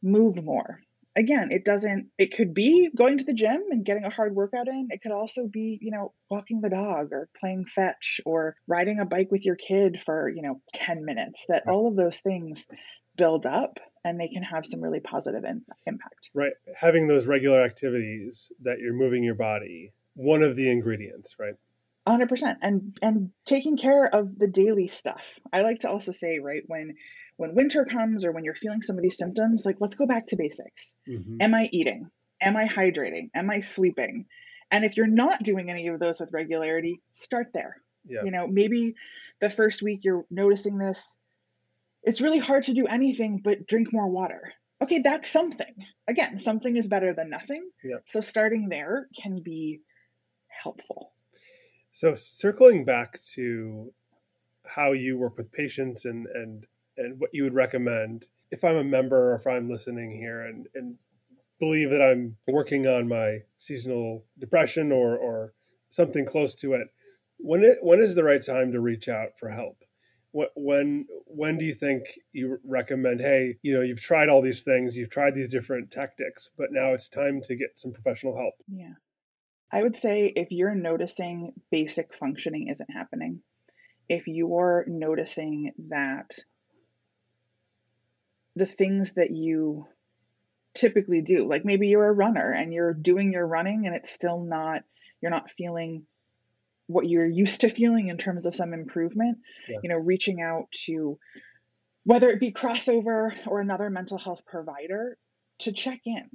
move 0.03 0.43
more. 0.43 0.81
Again, 1.19 1.49
it 1.51 1.65
doesn't, 1.65 2.07
it 2.17 2.35
could 2.35 2.55
be 2.55 2.89
going 2.97 3.19
to 3.19 3.25
the 3.25 3.35
gym 3.35 3.65
and 3.71 3.85
getting 3.85 4.05
a 4.05 4.11
hard 4.11 4.35
workout 4.35 4.69
in. 4.69 4.89
It 4.91 5.03
could 5.03 5.11
also 5.11 5.49
be, 5.49 5.79
you 5.83 5.91
know, 5.91 6.13
walking 6.31 6.61
the 6.61 6.71
dog 6.71 7.09
or 7.13 7.29
playing 7.39 7.65
fetch 7.67 8.21
or 8.25 8.55
riding 8.69 9.01
a 9.01 9.05
bike 9.05 9.29
with 9.33 9.45
your 9.45 9.57
kid 9.57 10.01
for, 10.07 10.29
you 10.29 10.43
know, 10.43 10.61
10 10.75 11.05
minutes. 11.05 11.45
That 11.49 11.65
all 11.67 11.89
of 11.89 11.97
those 11.97 12.19
things 12.19 12.67
build 13.17 13.47
up 13.47 13.81
and 14.05 14.19
they 14.19 14.29
can 14.29 14.45
have 14.45 14.65
some 14.65 14.81
really 14.81 15.01
positive 15.01 15.43
in, 15.45 15.63
impact. 15.87 16.31
Right. 16.33 16.53
Having 16.77 17.09
those 17.09 17.27
regular 17.27 17.61
activities 17.63 18.53
that 18.63 18.79
you're 18.79 18.95
moving 18.95 19.25
your 19.25 19.35
body, 19.35 19.93
one 20.15 20.45
of 20.45 20.55
the 20.55 20.71
ingredients, 20.71 21.35
right? 21.39 21.55
100% 22.07 22.57
and 22.63 22.97
and 23.03 23.31
taking 23.45 23.77
care 23.77 24.07
of 24.07 24.39
the 24.39 24.47
daily 24.47 24.89
stuff 24.89 25.21
i 25.53 25.61
like 25.61 25.81
to 25.81 25.91
also 25.91 26.11
say 26.11 26.39
right 26.39 26.63
when 26.67 26.95
when 27.39 27.55
winter 27.55 27.85
comes 27.85 28.25
or 28.25 28.33
when 28.33 28.45
you're 28.45 28.55
feeling 28.55 28.83
some 28.83 28.97
of 28.97 29.03
these 29.03 29.17
symptoms, 29.17 29.65
like 29.65 29.77
let's 29.79 29.95
go 29.95 30.07
back 30.07 30.27
to 30.27 30.37
basics. 30.37 30.95
Mm-hmm. 31.09 31.37
Am 31.41 31.55
I 31.55 31.69
eating? 31.73 32.11
Am 32.43 32.57
I 32.57 32.67
hydrating? 32.67 33.31
Am 33.35 33.49
I 33.49 33.61
sleeping? 33.61 34.27
And 34.71 34.85
if 34.85 34.97
you're 34.97 35.07
not 35.07 35.43
doing 35.43 35.71
any 35.71 35.87
of 35.87 36.01
those 36.01 36.19
with 36.21 36.33
regularity, 36.33 37.01
start 37.11 37.49
there. 37.55 37.77
Yeah. 38.07 38.25
You 38.25 38.33
know, 38.33 38.49
maybe 38.49 38.97
the 39.41 39.51
first 39.51 39.83
week 39.83 40.01
you're 40.03 40.27
noticing 40.31 40.79
this. 40.79 41.17
It's 42.03 42.21
really 42.21 42.41
hard 42.41 42.65
to 42.65 42.75
do 42.75 42.87
anything 42.87 43.41
but 43.43 43.67
drink 43.67 43.93
more 43.93 44.09
water. 44.09 44.53
Okay, 44.83 44.99
that's 44.99 45.31
something. 45.31 45.75
Again, 46.09 46.41
something 46.41 46.77
is 46.77 46.89
better 46.89 47.15
than 47.15 47.31
nothing. 47.31 47.69
Yeah. 47.85 47.99
So 48.07 48.21
starting 48.21 48.69
there 48.69 49.07
can 49.23 49.43
be 49.43 49.81
helpful. 50.49 51.13
So 51.93 52.15
circling 52.15 52.85
back 52.85 53.19
to 53.35 53.93
how 54.67 54.91
you 54.93 55.17
work 55.19 55.39
with 55.39 55.53
patients 55.53 56.05
and 56.05 56.27
and 56.27 56.67
and 56.99 57.19
what 57.19 57.31
you 57.33 57.45
would 57.45 57.55
recommend 57.55 58.27
if 58.51 58.65
I'm 58.65 58.77
a 58.77 58.85
member 58.85 59.33
or 59.33 59.35
if 59.37 59.47
I'm 59.47 59.71
listening 59.71 60.11
here 60.11 60.43
and, 60.43 60.67
and 60.75 60.97
believe 61.59 61.91
that 61.91 62.03
I'm 62.03 62.37
working 62.47 62.87
on 62.87 63.09
my 63.09 63.39
seasonal 63.57 64.25
depression 64.39 64.93
or, 64.93 65.17
or 65.17 65.55
something 65.91 66.25
close 66.25 66.55
to 66.57 66.75
it. 66.75 66.89
When 67.39 67.63
it 67.63 67.79
when 67.83 68.01
is 68.01 68.15
the 68.15 68.25
right 68.25 68.45
time 68.45 68.73
to 68.73 68.81
reach 68.81 69.09
out 69.09 69.39
for 69.39 69.49
help? 69.49 69.85
When 70.33 71.07
when 71.27 71.57
do 71.57 71.65
you 71.65 71.75
think 71.75 72.05
you 72.33 72.59
recommend? 72.65 73.21
Hey, 73.21 73.57
you 73.63 73.75
know, 73.75 73.83
you've 73.83 74.01
tried 74.01 74.29
all 74.29 74.43
these 74.43 74.63
things, 74.63 74.97
you've 74.97 75.11
tried 75.11 75.35
these 75.35 75.49
different 75.49 75.91
tactics, 75.91 76.51
but 76.59 76.73
now 76.73 76.93
it's 76.93 77.09
time 77.09 77.41
to 77.43 77.57
get 77.57 77.79
some 77.79 77.93
professional 77.93 78.37
help. 78.37 78.55
Yeah, 78.67 78.95
I 79.73 79.83
would 79.83 79.97
say 79.97 80.33
if 80.35 80.49
you're 80.51 80.75
noticing 80.75 81.53
basic 81.71 82.15
functioning 82.15 82.69
isn't 82.69 82.91
happening, 82.91 83.41
if 84.09 84.27
you're 84.27 84.85
noticing 84.87 85.73
that 85.89 86.31
the 88.59 88.67
things 88.67 89.13
that 89.15 89.31
you 89.31 89.87
typically 90.75 91.23
do. 91.23 91.49
Like 91.49 91.65
maybe 91.65 91.89
you're 91.89 92.09
a 92.09 92.13
runner 92.13 92.53
and 92.53 92.73
you're 92.73 92.95
doing 92.95 93.33
your 93.33 93.47
running 93.47 93.87
and 93.87 93.95
it's 93.95 94.11
still 94.11 94.41
not, 94.41 94.83
you're 95.21 95.31
not 95.31 95.51
feeling 95.51 96.05
what 96.87 97.09
you're 97.09 97.27
used 97.27 97.61
to 97.63 97.71
feeling 97.71 98.09
in 98.09 98.19
terms 98.19 98.47
of 98.47 98.57
some 98.57 98.73
improvement. 98.73 99.39
Yeah. 99.69 99.79
You 99.83 99.89
know, 99.91 99.97
reaching 99.97 100.41
out 100.41 100.71
to 100.87 101.19
whether 102.05 102.31
it 102.31 102.41
be 102.41 102.53
crossover 102.53 103.35
or 103.47 103.61
another 103.61 103.91
mental 103.91 104.19
health 104.19 104.41
provider 104.47 105.19
to 105.61 105.73
check 105.73 106.01
in, 106.05 106.29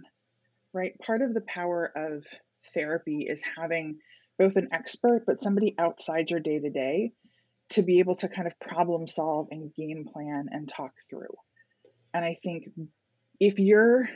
right? 0.74 0.98
Part 1.00 1.22
of 1.22 1.34
the 1.34 1.42
power 1.42 1.92
of 1.96 2.24
therapy 2.74 3.26
is 3.30 3.42
having 3.58 4.00
both 4.38 4.56
an 4.56 4.70
expert, 4.72 5.24
but 5.26 5.42
somebody 5.42 5.76
outside 5.78 6.30
your 6.30 6.40
day 6.40 6.60
to 6.60 6.70
day 6.70 7.14
to 7.70 7.82
be 7.82 8.00
able 8.00 8.16
to 8.18 8.28
kind 8.28 8.48
of 8.48 8.60
problem 8.60 9.08
solve 9.08 9.48
and 9.52 9.74
game 9.74 10.06
plan 10.12 10.48
and 10.52 10.70
talk 10.70 10.92
through. 11.10 11.36
And 12.14 12.24
I 12.24 12.38
think 12.44 12.70
if 13.40 13.60
you're 13.60 14.10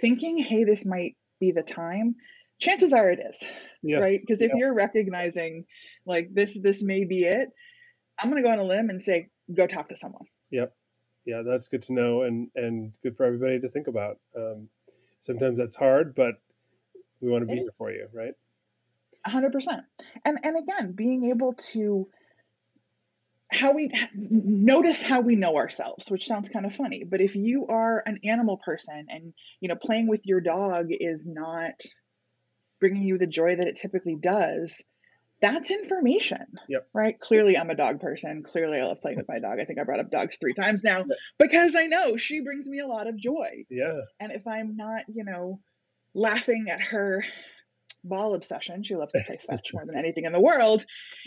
thinking, 0.00 0.38
hey, 0.38 0.64
this 0.64 0.84
might 0.84 1.16
be 1.40 1.52
the 1.52 1.62
time, 1.62 2.16
chances 2.58 2.92
are 2.92 3.10
it 3.10 3.20
is. 3.20 3.48
Yeah. 3.82 3.98
Right. 3.98 4.20
Because 4.20 4.40
if 4.40 4.52
you're 4.54 4.72
recognizing 4.72 5.64
like 6.06 6.32
this, 6.32 6.56
this 6.60 6.82
may 6.82 7.04
be 7.04 7.24
it, 7.24 7.50
I'm 8.18 8.30
going 8.30 8.42
to 8.42 8.46
go 8.46 8.52
on 8.52 8.60
a 8.60 8.64
limb 8.64 8.90
and 8.90 9.02
say, 9.02 9.28
go 9.52 9.66
talk 9.66 9.88
to 9.88 9.96
someone. 9.96 10.24
Yep. 10.50 10.72
Yeah, 11.24 11.42
that's 11.42 11.68
good 11.68 11.82
to 11.82 11.92
know 11.92 12.22
and, 12.22 12.48
and 12.54 12.96
good 13.02 13.16
for 13.16 13.24
everybody 13.24 13.60
to 13.60 13.68
think 13.68 13.88
about. 13.88 14.18
Um, 14.36 14.68
sometimes 15.20 15.58
that's 15.58 15.76
hard, 15.76 16.14
but 16.14 16.34
we 17.20 17.30
want 17.30 17.42
to 17.42 17.46
be 17.46 17.60
here 17.60 17.70
for 17.78 17.90
you, 17.90 18.08
right? 18.12 18.34
100%. 19.26 19.82
And, 20.24 20.38
and 20.42 20.56
again, 20.56 20.92
being 20.92 21.26
able 21.26 21.54
to 21.72 22.08
how 23.62 23.72
we 23.72 23.92
notice 24.12 25.00
how 25.00 25.20
we 25.20 25.36
know 25.36 25.56
ourselves 25.56 26.10
which 26.10 26.26
sounds 26.26 26.48
kind 26.48 26.66
of 26.66 26.74
funny 26.74 27.04
but 27.04 27.20
if 27.20 27.36
you 27.36 27.66
are 27.68 28.02
an 28.04 28.18
animal 28.24 28.56
person 28.56 29.06
and 29.08 29.32
you 29.60 29.68
know 29.68 29.76
playing 29.76 30.08
with 30.08 30.20
your 30.24 30.40
dog 30.40 30.86
is 30.90 31.24
not 31.24 31.80
bringing 32.80 33.04
you 33.04 33.18
the 33.18 33.26
joy 33.28 33.54
that 33.54 33.68
it 33.68 33.76
typically 33.76 34.16
does 34.20 34.82
that's 35.40 35.72
information. 35.72 36.46
Yep. 36.68 36.86
right? 36.94 37.18
Clearly 37.18 37.58
i'm 37.58 37.70
a 37.70 37.74
dog 37.74 38.00
person. 38.00 38.42
Clearly 38.44 38.78
i 38.78 38.84
love 38.84 39.00
playing 39.00 39.18
with 39.18 39.28
my 39.28 39.38
dog. 39.38 39.58
I 39.60 39.64
think 39.64 39.78
i 39.78 39.84
brought 39.84 40.00
up 40.00 40.10
dogs 40.10 40.38
three 40.38 40.54
times 40.54 40.82
now 40.84 41.04
because 41.38 41.74
i 41.76 41.86
know 41.86 42.16
she 42.16 42.40
brings 42.40 42.66
me 42.66 42.80
a 42.80 42.86
lot 42.86 43.08
of 43.08 43.16
joy. 43.16 43.64
Yeah. 43.70 44.00
And 44.20 44.32
if 44.32 44.46
i'm 44.46 44.76
not 44.76 45.02
you 45.08 45.24
know 45.24 45.60
laughing 46.14 46.66
at 46.68 46.80
her 46.80 47.24
ball 48.04 48.34
obsession. 48.34 48.82
She 48.82 48.96
loves 48.96 49.12
to 49.12 49.22
play 49.24 49.36
fetch 49.36 49.72
more 49.72 49.84
than 49.86 49.96
anything 49.96 50.24
in 50.24 50.32
the 50.32 50.40
world. 50.40 50.84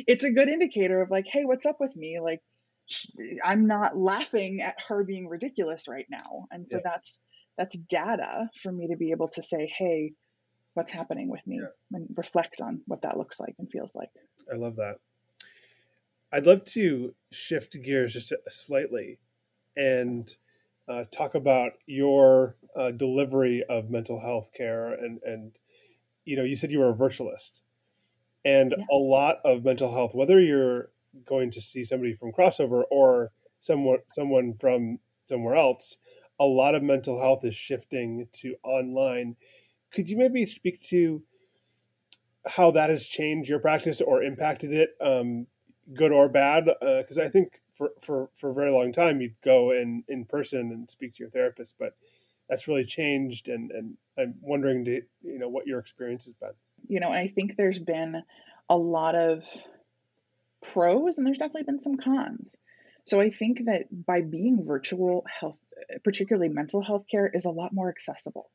It's 0.08 0.24
a 0.24 0.32
good 0.32 0.50
indicator 0.50 1.02
of 1.02 1.10
like, 1.10 1.26
hey, 1.28 1.46
what's 1.46 1.66
up 1.66 1.78
with 1.80 1.96
me? 1.96 2.20
Like, 2.22 2.42
I'm 3.44 3.68
not 3.68 3.98
laughing 3.98 4.62
at 4.62 4.76
her 4.88 5.04
being 5.04 5.28
ridiculous 5.28 5.88
right 5.88 6.06
now. 6.10 6.46
And 6.52 6.68
so 6.68 6.78
yeah. 6.78 6.82
that's 6.92 7.20
that's 7.58 7.78
data 7.78 8.50
for 8.62 8.72
me 8.72 8.88
to 8.90 8.98
be 8.98 9.12
able 9.12 9.30
to 9.30 9.42
say, 9.42 9.72
hey, 9.78 10.14
what's 10.74 10.92
happening 10.92 11.30
with 11.30 11.46
me 11.48 11.62
yeah. 11.62 11.68
and 11.94 12.08
reflect 12.16 12.62
on 12.62 12.82
what 12.86 13.02
that 13.02 13.18
looks 13.18 13.40
like 13.40 13.56
and 13.60 13.70
feels 13.72 13.96
like. 13.96 14.10
I 14.52 14.58
love 14.58 14.76
that. 14.76 14.98
I'd 16.32 16.46
love 16.46 16.66
to 16.66 17.16
shift 17.32 17.78
gears 17.82 18.14
just 18.14 18.34
slightly 18.50 19.20
and 19.78 20.30
uh, 20.88 21.06
talk 21.12 21.36
about 21.36 21.74
your 21.86 22.56
uh, 22.78 22.92
delivery 22.92 23.64
of 23.70 23.90
mental 23.90 24.20
health 24.20 24.52
care 24.54 24.94
and, 24.94 25.20
and 25.24 25.58
you 26.26 26.36
know, 26.36 26.44
you 26.44 26.56
said 26.56 26.72
you 26.72 26.80
were 26.80 26.90
a 26.90 26.94
virtualist, 26.94 27.62
and 28.44 28.74
a 28.74 28.96
lot 28.96 29.38
of 29.46 29.64
mental 29.64 29.92
health, 29.92 30.14
whether 30.14 30.40
you're 30.40 30.90
going 31.26 31.52
to 31.52 31.62
see 31.62 31.84
somebody 31.84 32.14
from 32.14 32.32
crossover 32.32 32.84
or 32.92 33.32
someone 33.60 34.00
someone 34.08 34.56
from 34.60 35.00
somewhere 35.26 35.56
else, 35.56 35.98
a 36.40 36.46
lot 36.46 36.76
of 36.76 36.84
mental 36.84 37.20
health 37.20 37.46
is 37.46 37.56
shifting 37.56 38.28
to 38.34 38.56
online. 38.64 39.36
Could 39.92 40.10
you 40.10 40.18
maybe 40.18 40.46
speak 40.46 40.82
to 40.84 41.24
how 42.46 42.72
that 42.72 42.90
has 42.90 43.06
changed 43.06 43.50
your 43.50 43.60
practice 43.60 44.02
or 44.02 44.22
impacted 44.22 44.74
it, 44.74 44.90
um, 45.02 45.48
good 45.94 46.12
or 46.12 46.30
bad? 46.30 46.66
Because 46.66 47.18
uh, 47.18 47.24
I 47.24 47.30
think 47.30 47.62
for, 47.76 47.92
for, 48.02 48.30
for 48.36 48.52
a 48.52 48.54
very 48.54 48.72
long 48.72 48.92
time 48.92 49.22
you'd 49.22 49.40
go 49.42 49.72
in, 49.72 50.04
in 50.08 50.26
person 50.26 50.72
and 50.72 50.90
speak 50.90 51.14
to 51.14 51.24
your 51.24 51.30
therapist, 51.30 51.76
but 51.80 51.96
that's 52.50 52.68
really 52.68 52.86
changed 52.86 53.48
and 53.48 53.72
and 53.72 53.98
i'm 54.18 54.36
wondering 54.42 54.86
to, 54.86 55.02
you 55.22 55.40
know 55.40 55.50
what 55.50 55.68
your 55.68 55.80
experience 55.80 56.26
has 56.26 56.34
been 56.34 56.52
you 56.88 57.00
know 57.00 57.10
i 57.10 57.28
think 57.28 57.56
there's 57.56 57.80
been 57.80 58.22
a 58.70 58.78
lot 58.78 59.16
of 59.16 59.44
pros 60.62 61.18
and 61.18 61.26
there's 61.26 61.38
definitely 61.38 61.64
been 61.64 61.80
some 61.80 61.98
cons 61.98 62.56
so 63.06 63.20
i 63.20 63.30
think 63.30 63.66
that 63.66 63.86
by 63.92 64.22
being 64.22 64.66
virtual 64.66 65.26
health 65.40 65.58
particularly 66.04 66.50
mental 66.50 66.82
health 66.82 67.06
care 67.10 67.30
is 67.34 67.46
a 67.46 67.50
lot 67.50 67.74
more 67.74 67.90
accessible 67.90 68.50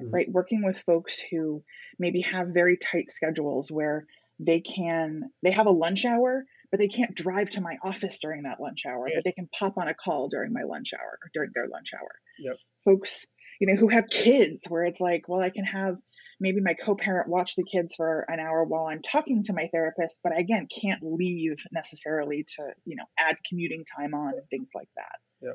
mm-hmm. 0.00 0.12
right 0.12 0.30
working 0.30 0.64
with 0.64 0.78
folks 0.78 1.22
who 1.30 1.62
maybe 1.98 2.22
have 2.22 2.48
very 2.48 2.76
tight 2.76 3.10
schedules 3.10 3.70
where 3.70 4.06
they 4.38 4.60
can 4.60 5.30
they 5.42 5.50
have 5.50 5.66
a 5.66 5.70
lunch 5.70 6.04
hour 6.04 6.44
but 6.70 6.80
they 6.80 6.88
can't 6.88 7.14
drive 7.14 7.50
to 7.50 7.60
my 7.60 7.76
office 7.84 8.18
during 8.20 8.44
that 8.44 8.60
lunch 8.60 8.86
hour 8.86 9.06
yeah. 9.08 9.16
but 9.16 9.24
they 9.24 9.32
can 9.32 9.48
pop 9.48 9.76
on 9.76 9.88
a 9.88 9.94
call 9.94 10.28
during 10.28 10.52
my 10.52 10.62
lunch 10.62 10.92
hour 10.94 11.18
or 11.22 11.30
during 11.32 11.50
their 11.54 11.68
lunch 11.68 11.92
hour 11.94 12.10
yep. 12.38 12.56
folks 12.84 13.26
you 13.62 13.68
know, 13.68 13.76
who 13.76 13.86
have 13.86 14.08
kids 14.10 14.64
where 14.68 14.82
it's 14.82 15.00
like, 15.00 15.28
well, 15.28 15.40
I 15.40 15.50
can 15.50 15.64
have 15.64 15.94
maybe 16.40 16.60
my 16.60 16.74
co-parent 16.74 17.28
watch 17.28 17.54
the 17.54 17.62
kids 17.62 17.94
for 17.94 18.26
an 18.28 18.40
hour 18.40 18.64
while 18.64 18.86
I'm 18.86 19.02
talking 19.02 19.44
to 19.44 19.52
my 19.52 19.68
therapist, 19.72 20.18
but 20.24 20.32
I, 20.32 20.40
again 20.40 20.66
can't 20.66 21.00
leave 21.00 21.64
necessarily 21.70 22.44
to, 22.56 22.74
you 22.84 22.96
know, 22.96 23.04
add 23.16 23.36
commuting 23.48 23.84
time 23.84 24.14
on 24.14 24.32
and 24.32 24.42
things 24.50 24.70
like 24.74 24.88
that. 24.96 25.20
Yeah. 25.40 25.52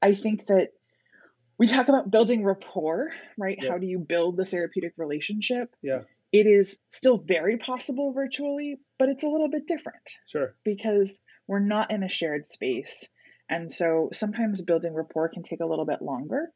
I 0.00 0.14
think 0.14 0.46
that 0.46 0.70
we 1.58 1.66
talk 1.66 1.88
about 1.88 2.10
building 2.10 2.42
rapport, 2.42 3.10
right? 3.36 3.58
Yeah. 3.60 3.72
How 3.72 3.76
do 3.76 3.86
you 3.86 3.98
build 3.98 4.38
the 4.38 4.46
therapeutic 4.46 4.94
relationship? 4.96 5.68
Yeah. 5.82 6.04
It 6.32 6.46
is 6.46 6.80
still 6.88 7.18
very 7.18 7.58
possible 7.58 8.14
virtually, 8.14 8.78
but 8.98 9.10
it's 9.10 9.24
a 9.24 9.28
little 9.28 9.50
bit 9.50 9.66
different. 9.66 10.08
Sure. 10.26 10.54
Because 10.64 11.20
we're 11.46 11.60
not 11.60 11.90
in 11.90 12.02
a 12.02 12.08
shared 12.08 12.46
space. 12.46 13.06
And 13.50 13.70
so 13.70 14.08
sometimes 14.14 14.62
building 14.62 14.94
rapport 14.94 15.28
can 15.28 15.42
take 15.42 15.60
a 15.60 15.66
little 15.66 15.84
bit 15.84 16.00
longer 16.00 16.50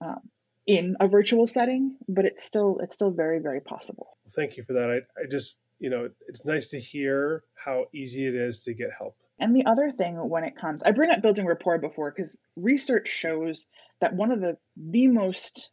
um, 0.00 0.20
in 0.66 0.96
a 1.00 1.08
virtual 1.08 1.46
setting, 1.46 1.96
but 2.08 2.24
it's 2.24 2.42
still 2.42 2.78
it's 2.82 2.94
still 2.94 3.10
very 3.10 3.40
very 3.40 3.60
possible. 3.60 4.16
Thank 4.34 4.56
you 4.56 4.64
for 4.64 4.74
that. 4.74 4.90
I, 4.90 5.20
I 5.20 5.24
just 5.30 5.56
you 5.78 5.90
know 5.90 6.08
it's 6.28 6.44
nice 6.44 6.68
to 6.68 6.78
hear 6.78 7.44
how 7.54 7.86
easy 7.94 8.26
it 8.26 8.34
is 8.34 8.62
to 8.64 8.74
get 8.74 8.90
help 8.96 9.16
And 9.38 9.54
the 9.54 9.66
other 9.66 9.90
thing 9.90 10.16
when 10.16 10.44
it 10.44 10.56
comes, 10.56 10.82
I 10.82 10.92
bring 10.92 11.10
up 11.10 11.22
building 11.22 11.46
rapport 11.46 11.78
before 11.78 12.12
because 12.14 12.38
research 12.56 13.08
shows 13.08 13.66
that 14.00 14.14
one 14.14 14.30
of 14.30 14.40
the 14.40 14.58
the 14.76 15.08
most 15.08 15.70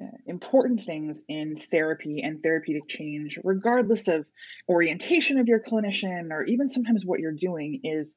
uh, 0.00 0.06
important 0.26 0.84
things 0.84 1.24
in 1.28 1.56
therapy 1.56 2.22
and 2.22 2.40
therapeutic 2.42 2.86
change, 2.86 3.38
regardless 3.42 4.06
of 4.06 4.26
orientation 4.68 5.38
of 5.38 5.48
your 5.48 5.60
clinician 5.60 6.30
or 6.30 6.44
even 6.44 6.70
sometimes 6.70 7.04
what 7.04 7.18
you're 7.18 7.32
doing, 7.32 7.80
is 7.82 8.14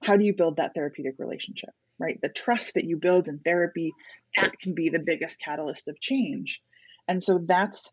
how 0.00 0.16
do 0.16 0.24
you 0.24 0.34
build 0.34 0.56
that 0.56 0.74
therapeutic 0.74 1.14
relationship, 1.18 1.70
right? 1.98 2.18
The 2.20 2.28
trust 2.28 2.74
that 2.74 2.84
you 2.84 2.96
build 2.96 3.28
in 3.28 3.38
therapy, 3.38 3.92
that 4.36 4.58
can 4.58 4.74
be 4.74 4.88
the 4.88 4.98
biggest 4.98 5.40
catalyst 5.40 5.88
of 5.88 6.00
change. 6.00 6.60
And 7.08 7.22
so 7.22 7.38
that's 7.44 7.92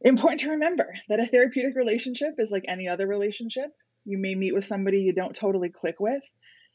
important 0.00 0.40
to 0.40 0.50
remember 0.50 0.94
that 1.08 1.20
a 1.20 1.26
therapeutic 1.26 1.76
relationship 1.76 2.34
is 2.38 2.50
like 2.50 2.64
any 2.68 2.88
other 2.88 3.06
relationship. 3.06 3.70
You 4.04 4.18
may 4.18 4.34
meet 4.34 4.54
with 4.54 4.64
somebody 4.64 5.00
you 5.00 5.12
don't 5.12 5.34
totally 5.34 5.70
click 5.70 5.96
with, 6.00 6.22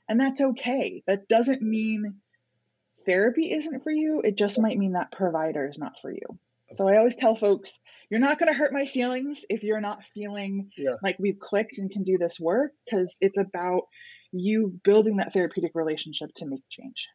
and 0.08 0.20
that's 0.20 0.42
okay. 0.42 1.04
That 1.08 1.28
doesn't 1.28 1.62
mean 1.62 2.16
therapy 3.06 3.52
isn't 3.52 3.84
for 3.84 3.92
you, 3.92 4.22
it 4.24 4.38
just 4.38 4.60
might 4.60 4.78
mean 4.78 4.94
that 4.94 5.12
provider 5.12 5.68
is 5.68 5.78
not 5.78 6.00
for 6.02 6.12
you. 6.12 6.40
So 6.76 6.88
I 6.88 6.98
always 6.98 7.16
tell 7.16 7.36
folks, 7.36 7.78
you're 8.10 8.20
not 8.20 8.40
going 8.40 8.52
to 8.52 8.58
hurt 8.58 8.74
my 8.74 8.86
feelings 8.86 9.46
if 9.50 9.64
you're 9.64 9.82
not 9.82 10.04
feeling 10.14 10.70
yeah. 10.78 10.96
like 11.04 11.18
we've 11.20 11.40
clicked 11.40 11.78
and 11.78 11.92
can 11.92 12.04
do 12.04 12.18
this 12.18 12.40
work 12.40 12.74
because 12.86 13.18
it's 13.22 13.38
about 13.38 13.84
you 14.34 14.80
building 14.84 15.18
that 15.18 15.32
therapeutic 15.32 15.72
relationship 15.76 16.34
to 16.36 16.46
make 16.46 16.64
change. 16.70 17.08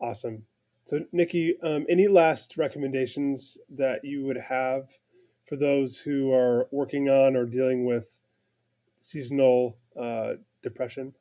Awesome. 0.00 0.44
So, 0.86 1.00
Nikki, 1.12 1.56
um, 1.62 1.86
any 1.88 2.08
last 2.08 2.56
recommendations 2.56 3.58
that 3.76 4.04
you 4.04 4.24
would 4.24 4.38
have 4.38 4.90
for 5.48 5.56
those 5.56 5.96
who 5.96 6.32
are 6.32 6.66
working 6.72 7.08
on 7.08 7.36
or 7.36 7.44
dealing 7.44 7.84
with 7.84 8.08
seasonal 9.00 9.76
uh, 9.98 10.34
depression? 10.62 11.14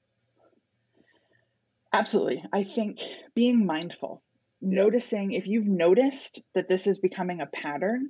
Absolutely. 1.93 2.43
I 2.53 2.63
think 2.63 3.01
being 3.35 3.65
mindful, 3.65 4.23
yeah. 4.61 4.83
noticing 4.83 5.33
if 5.33 5.45
you've 5.45 5.67
noticed 5.67 6.41
that 6.55 6.69
this 6.69 6.87
is 6.87 6.97
becoming 6.97 7.41
a 7.41 7.45
pattern, 7.45 8.09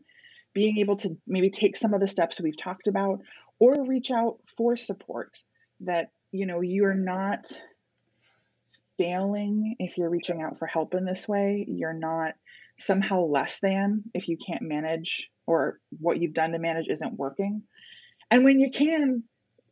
being 0.54 0.78
able 0.78 0.98
to 0.98 1.18
maybe 1.28 1.50
take 1.50 1.76
some 1.76 1.94
of 1.94 2.00
the 2.00 2.08
steps 2.08 2.40
we've 2.40 2.58
talked 2.58 2.88
about 2.88 3.22
or 3.60 3.86
reach 3.86 4.12
out 4.12 4.38
for 4.56 4.78
support 4.78 5.38
that 5.82 6.12
you 6.32 6.46
know 6.46 6.62
you're 6.62 6.94
not 6.94 7.52
failing 8.98 9.76
if 9.80 9.98
you're 9.98 10.10
reaching 10.10 10.42
out 10.42 10.60
for 10.60 10.68
help 10.68 10.94
in 10.94 11.06
this 11.06 11.28
way. 11.28 11.66
You're 11.68 11.94
not 11.94 12.34
somehow 12.78 13.22
less 13.22 13.60
than 13.60 14.04
if 14.14 14.28
you 14.28 14.38
can't 14.38 14.62
manage 14.62 15.30
or 15.46 15.80
what 16.00 16.22
you've 16.22 16.34
done 16.34 16.52
to 16.52 16.60
manage 16.60 16.88
isn't 16.90 17.18
working. 17.18 17.64
And 18.30 18.44
when 18.44 18.60
you 18.60 18.72
can 18.72 19.24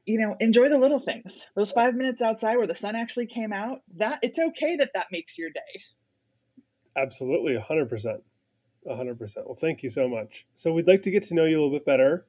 you 0.09 0.19
know 0.19 0.35
enjoy 0.39 0.69
the 0.69 0.77
little 0.77 0.99
things. 0.99 1.45
Those 1.55 1.71
five 1.71 1.93
minutes 1.93 2.21
outside 2.21 2.57
where 2.57 2.65
the 2.65 2.75
sun 2.75 2.95
actually 2.95 3.27
came 3.27 3.53
out 3.53 3.81
that 3.97 4.19
it's 4.23 4.39
okay 4.39 4.77
that 4.77 4.91
that 4.95 5.07
makes 5.11 5.37
your 5.37 5.51
day. 5.51 5.81
Absolutely 6.97 7.53
100% 7.53 8.21
100% 8.87 9.35
well 9.45 9.55
thank 9.55 9.83
you 9.83 9.89
so 9.89 10.07
much. 10.07 10.47
So 10.55 10.71
we'd 10.71 10.87
like 10.87 11.03
to 11.03 11.11
get 11.11 11.23
to 11.23 11.35
know 11.35 11.45
you 11.45 11.57
a 11.57 11.59
little 11.61 11.77
bit 11.77 11.85
better 11.85 12.25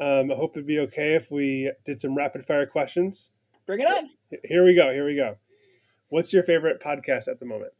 um, 0.00 0.30
i 0.30 0.34
hope 0.34 0.52
it'd 0.56 0.66
be 0.66 0.80
okay 0.80 1.14
if 1.14 1.30
we 1.30 1.70
did 1.84 2.00
some 2.00 2.16
rapid 2.16 2.44
fire 2.46 2.66
questions 2.66 3.30
bring 3.66 3.80
it 3.80 3.88
on 3.88 4.10
here 4.44 4.64
we 4.64 4.74
go 4.74 4.92
here 4.92 5.06
we 5.06 5.14
go 5.14 5.36
what's 6.08 6.32
your 6.32 6.42
favorite 6.42 6.82
podcast 6.82 7.28
at 7.28 7.38
the 7.40 7.46
moment 7.46 7.72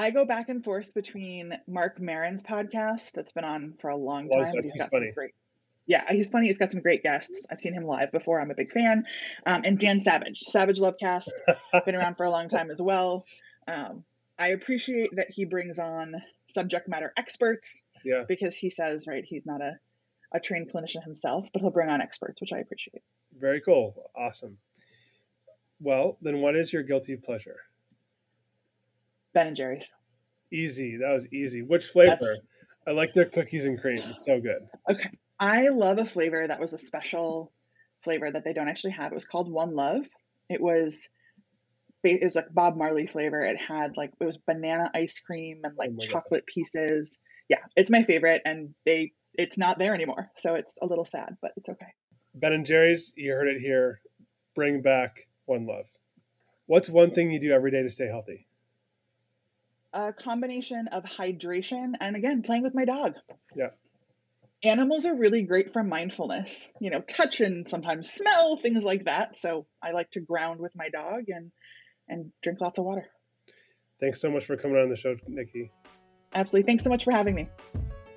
I 0.00 0.10
go 0.10 0.24
back 0.24 0.48
and 0.48 0.62
forth 0.62 0.94
between 0.94 1.58
Marc 1.66 2.00
Maron's 2.00 2.40
podcast 2.40 3.10
that's 3.16 3.32
been 3.32 3.44
on 3.44 3.74
for 3.80 3.90
a 3.90 3.96
long 3.96 4.28
time. 4.28 4.42
Long 4.42 4.62
he's, 4.62 4.74
he's 4.74 4.82
got 4.82 4.92
funny. 4.92 5.06
some 5.06 5.14
great 5.14 5.32
yeah, 5.88 6.04
he's 6.10 6.28
funny. 6.30 6.48
He's 6.48 6.58
got 6.58 6.70
some 6.70 6.82
great 6.82 7.02
guests. 7.02 7.46
I've 7.50 7.60
seen 7.60 7.72
him 7.72 7.84
live 7.84 8.12
before. 8.12 8.40
I'm 8.40 8.50
a 8.50 8.54
big 8.54 8.70
fan. 8.70 9.04
Um, 9.46 9.62
and 9.64 9.78
Dan 9.78 10.00
Savage, 10.00 10.40
Savage 10.40 10.78
Lovecast, 10.78 11.30
been 11.86 11.96
around 11.96 12.16
for 12.16 12.24
a 12.24 12.30
long 12.30 12.50
time 12.50 12.70
as 12.70 12.80
well. 12.80 13.24
Um, 13.66 14.04
I 14.38 14.48
appreciate 14.48 15.08
that 15.16 15.28
he 15.30 15.46
brings 15.46 15.78
on 15.78 16.14
subject 16.54 16.88
matter 16.88 17.12
experts. 17.16 17.82
Yeah. 18.04 18.24
Because 18.28 18.54
he 18.54 18.68
says, 18.68 19.06
right, 19.08 19.24
he's 19.24 19.46
not 19.46 19.62
a, 19.62 19.78
a 20.32 20.40
trained 20.40 20.70
clinician 20.70 21.02
himself, 21.02 21.48
but 21.52 21.62
he'll 21.62 21.70
bring 21.70 21.88
on 21.88 22.00
experts, 22.00 22.40
which 22.40 22.52
I 22.52 22.58
appreciate. 22.58 23.02
Very 23.38 23.60
cool. 23.60 24.10
Awesome. 24.16 24.58
Well, 25.80 26.18
then 26.20 26.40
what 26.40 26.56
is 26.56 26.72
your 26.72 26.82
guilty 26.82 27.16
pleasure? 27.16 27.56
Ben 29.32 29.48
and 29.48 29.56
Jerry's. 29.56 29.90
Easy. 30.52 30.96
That 30.96 31.12
was 31.12 31.26
easy. 31.32 31.62
Which 31.62 31.86
flavor? 31.86 32.18
That's... 32.20 32.40
I 32.86 32.92
like 32.92 33.12
their 33.12 33.26
cookies 33.26 33.66
and 33.66 33.80
cream. 33.80 33.98
It's 33.98 34.24
so 34.24 34.40
good. 34.40 34.66
Okay. 34.90 35.10
I 35.38 35.68
love 35.68 35.98
a 35.98 36.06
flavor 36.06 36.46
that 36.46 36.58
was 36.58 36.72
a 36.72 36.78
special 36.78 37.52
flavor 38.02 38.30
that 38.30 38.44
they 38.44 38.52
don't 38.52 38.68
actually 38.68 38.92
have. 38.92 39.12
It 39.12 39.14
was 39.14 39.26
called 39.26 39.50
One 39.50 39.74
Love. 39.74 40.08
It 40.48 40.60
was 40.60 41.08
it 42.04 42.22
was 42.22 42.34
like 42.34 42.52
Bob 42.52 42.76
Marley 42.76 43.06
flavor. 43.06 43.42
It 43.42 43.58
had 43.60 43.96
like 43.96 44.12
it 44.20 44.24
was 44.24 44.36
banana 44.38 44.90
ice 44.94 45.20
cream 45.20 45.60
and 45.64 45.76
like 45.76 45.90
oh 45.94 46.00
chocolate 46.00 46.44
God. 46.46 46.52
pieces. 46.52 47.20
Yeah, 47.48 47.58
it's 47.76 47.90
my 47.90 48.02
favorite, 48.02 48.42
and 48.44 48.74
they 48.84 49.12
it's 49.34 49.58
not 49.58 49.78
there 49.78 49.94
anymore, 49.94 50.30
so 50.36 50.54
it's 50.54 50.78
a 50.82 50.86
little 50.86 51.04
sad, 51.04 51.36
but 51.40 51.52
it's 51.56 51.68
okay. 51.68 51.86
Ben 52.34 52.52
and 52.52 52.66
Jerry's, 52.66 53.12
you 53.16 53.32
heard 53.32 53.48
it 53.48 53.60
here. 53.60 54.00
Bring 54.54 54.82
back 54.82 55.28
One 55.46 55.66
Love. 55.66 55.86
What's 56.66 56.88
one 56.88 57.12
thing 57.12 57.30
you 57.30 57.40
do 57.40 57.52
every 57.52 57.70
day 57.70 57.82
to 57.82 57.90
stay 57.90 58.06
healthy? 58.06 58.46
A 59.92 60.12
combination 60.12 60.88
of 60.88 61.04
hydration 61.04 61.94
and 62.00 62.16
again 62.16 62.42
playing 62.42 62.62
with 62.62 62.74
my 62.74 62.84
dog. 62.84 63.14
Yeah 63.56 63.70
animals 64.62 65.06
are 65.06 65.14
really 65.14 65.42
great 65.42 65.72
for 65.72 65.82
mindfulness 65.82 66.68
you 66.80 66.90
know 66.90 67.00
touch 67.00 67.40
and 67.40 67.68
sometimes 67.68 68.10
smell 68.10 68.56
things 68.56 68.82
like 68.82 69.04
that 69.04 69.36
so 69.36 69.66
i 69.82 69.92
like 69.92 70.10
to 70.10 70.20
ground 70.20 70.58
with 70.58 70.72
my 70.74 70.88
dog 70.88 71.24
and 71.28 71.52
and 72.08 72.32
drink 72.42 72.60
lots 72.60 72.78
of 72.78 72.84
water 72.84 73.06
thanks 74.00 74.20
so 74.20 74.30
much 74.30 74.44
for 74.44 74.56
coming 74.56 74.76
on 74.76 74.88
the 74.88 74.96
show 74.96 75.14
nikki 75.28 75.70
absolutely 76.34 76.66
thanks 76.66 76.82
so 76.82 76.90
much 76.90 77.04
for 77.04 77.12
having 77.12 77.34
me 77.34 77.46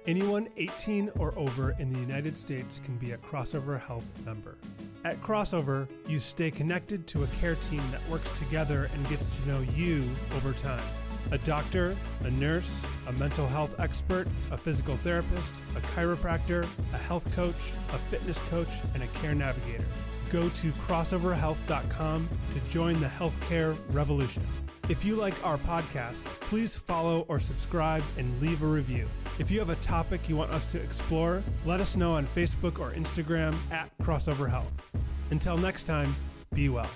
anyone 0.07 0.47
18 0.57 1.11
or 1.19 1.33
over 1.37 1.75
in 1.77 1.89
the 1.91 1.99
united 1.99 2.35
states 2.35 2.79
can 2.83 2.95
be 2.97 3.11
a 3.11 3.17
crossover 3.17 3.79
health 3.79 4.05
member 4.25 4.57
at 5.03 5.19
crossover 5.21 5.87
you 6.07 6.17
stay 6.17 6.49
connected 6.49 7.05
to 7.05 7.23
a 7.23 7.27
care 7.39 7.55
team 7.55 7.83
that 7.91 8.01
works 8.09 8.37
together 8.39 8.89
and 8.93 9.09
gets 9.09 9.37
to 9.37 9.47
know 9.47 9.59
you 9.75 10.03
over 10.35 10.53
time 10.53 10.83
a 11.29 11.37
doctor, 11.39 11.95
a 12.25 12.31
nurse, 12.31 12.85
a 13.07 13.11
mental 13.13 13.47
health 13.47 13.79
expert, 13.79 14.27
a 14.49 14.57
physical 14.57 14.97
therapist, 14.97 15.55
a 15.77 15.79
chiropractor, 15.79 16.67
a 16.93 16.97
health 16.97 17.33
coach, 17.33 17.71
a 17.93 17.97
fitness 18.09 18.37
coach, 18.49 18.67
and 18.93 19.03
a 19.03 19.07
care 19.07 19.33
navigator. 19.33 19.85
Go 20.31 20.47
to 20.47 20.71
crossoverhealth.com 20.71 22.29
to 22.51 22.59
join 22.69 22.99
the 23.01 23.07
healthcare 23.07 23.77
revolution. 23.89 24.43
If 24.87 25.03
you 25.05 25.15
like 25.15 25.33
our 25.45 25.57
podcast, 25.57 26.23
please 26.41 26.75
follow 26.75 27.25
or 27.27 27.39
subscribe 27.39 28.03
and 28.17 28.41
leave 28.41 28.63
a 28.63 28.65
review. 28.65 29.07
If 29.39 29.51
you 29.51 29.59
have 29.59 29.69
a 29.69 29.75
topic 29.75 30.29
you 30.29 30.35
want 30.35 30.51
us 30.51 30.71
to 30.71 30.81
explore, 30.81 31.43
let 31.65 31.81
us 31.81 31.95
know 31.95 32.13
on 32.13 32.27
Facebook 32.27 32.79
or 32.79 32.91
Instagram 32.91 33.55
at 33.71 33.89
Crossover 34.01 34.49
Health. 34.49 34.71
Until 35.31 35.57
next 35.57 35.83
time, 35.83 36.15
be 36.53 36.69
well. 36.69 36.89